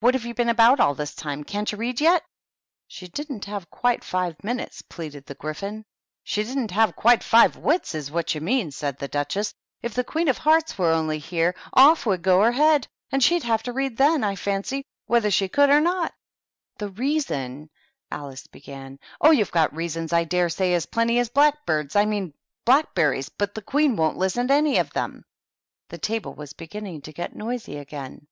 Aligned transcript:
"What 0.00 0.14
have 0.14 0.24
you 0.24 0.32
been 0.32 0.48
about 0.48 0.80
all 0.80 0.94
this 0.94 1.14
time? 1.14 1.44
Can't 1.44 1.70
you 1.70 1.76
read 1.76 1.98
yetf^" 1.98 2.22
She 2.88 3.08
didn't 3.08 3.44
have 3.44 3.68
quite 3.68 4.02
five 4.04 4.42
minutes," 4.42 4.80
pleaded 4.80 5.26
the 5.26 5.34
Gryphon." 5.34 5.84
She 6.24 6.42
didn't 6.44 6.70
have 6.70 6.96
quite 6.96 7.22
five 7.22 7.58
wits, 7.58 7.94
is 7.94 8.10
what 8.10 8.34
you 8.34 8.40
mean," 8.40 8.70
said 8.70 8.96
the 8.98 9.06
Duchess. 9.06 9.52
"If 9.82 9.92
the 9.92 10.02
Queen 10.02 10.28
of 10.28 10.38
Hearts 10.38 10.78
were 10.78 10.92
only 10.92 11.18
here, 11.18 11.54
off 11.74 12.06
would 12.06 12.22
go 12.22 12.40
her 12.40 12.52
head, 12.52 12.88
and 13.12 13.22
she'd 13.22 13.42
have 13.42 13.62
to 13.64 13.72
read 13.74 13.98
then, 13.98 14.24
I 14.24 14.34
fancy, 14.34 14.86
whether 15.08 15.30
she 15.30 15.46
could 15.46 15.68
or 15.68 15.82
not!" 15.82 16.14
THE 16.78 16.86
TEA 16.86 16.92
TABLE. 16.92 16.96
73 16.96 16.96
"The 16.96 17.02
reason" 17.12 17.70
Alice 18.10 18.46
began." 18.46 18.98
Oh, 19.20 19.30
you've 19.30 19.50
got 19.52 19.74
reasonSy 19.74 20.12
I 20.14 20.24
dare 20.24 20.48
say, 20.48 20.72
as 20.72 20.86
plenty 20.86 21.18
as 21.18 21.28
blackbirds,— 21.28 21.94
I 21.96 22.06
mean 22.06 22.32
blackberries,— 22.64 23.28
^but 23.38 23.52
the 23.52 23.60
Queen 23.60 23.94
won't 23.96 24.16
listen 24.16 24.48
to 24.48 24.54
any 24.54 24.78
of 24.78 24.96
'em." 24.96 25.22
The 25.90 25.98
table 25.98 26.32
was 26.32 26.54
beginning 26.54 27.02
to 27.02 27.12
get 27.12 27.36
noisy 27.36 27.76
again. 27.76 28.26